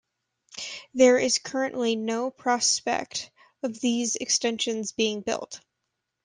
[0.95, 3.29] There is currently no prospect
[3.61, 5.59] of these extensions being built.